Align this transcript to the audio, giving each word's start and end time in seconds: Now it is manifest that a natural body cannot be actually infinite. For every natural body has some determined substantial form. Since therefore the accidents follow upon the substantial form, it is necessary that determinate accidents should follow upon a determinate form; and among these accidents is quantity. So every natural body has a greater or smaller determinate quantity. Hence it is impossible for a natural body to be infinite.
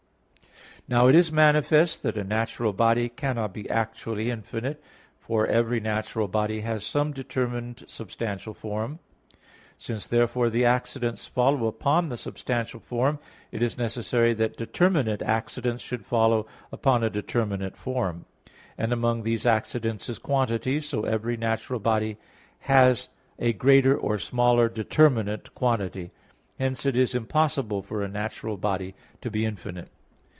Now 0.87 1.07
it 1.07 1.15
is 1.15 1.31
manifest 1.31 2.01
that 2.03 2.17
a 2.17 2.23
natural 2.23 2.73
body 2.73 3.07
cannot 3.07 3.53
be 3.53 3.69
actually 3.69 4.29
infinite. 4.29 4.81
For 5.19 5.47
every 5.47 5.79
natural 5.79 6.27
body 6.27 6.61
has 6.61 6.83
some 6.85 7.13
determined 7.13 7.85
substantial 7.87 8.53
form. 8.53 8.99
Since 9.77 10.07
therefore 10.07 10.49
the 10.49 10.65
accidents 10.65 11.27
follow 11.27 11.67
upon 11.67 12.09
the 12.09 12.17
substantial 12.17 12.81
form, 12.81 13.19
it 13.53 13.61
is 13.63 13.77
necessary 13.77 14.33
that 14.33 14.57
determinate 14.57 15.21
accidents 15.21 15.81
should 15.81 16.05
follow 16.05 16.45
upon 16.73 17.03
a 17.05 17.09
determinate 17.09 17.77
form; 17.77 18.25
and 18.77 18.91
among 18.91 19.21
these 19.23 19.45
accidents 19.45 20.09
is 20.09 20.19
quantity. 20.19 20.81
So 20.81 21.03
every 21.05 21.37
natural 21.37 21.79
body 21.79 22.17
has 22.61 23.07
a 23.39 23.53
greater 23.53 23.95
or 23.95 24.17
smaller 24.17 24.67
determinate 24.67 25.55
quantity. 25.55 26.11
Hence 26.59 26.85
it 26.85 26.97
is 26.97 27.15
impossible 27.15 27.81
for 27.81 28.01
a 28.03 28.09
natural 28.09 28.57
body 28.57 28.93
to 29.21 29.31
be 29.31 29.45
infinite. 29.45 29.87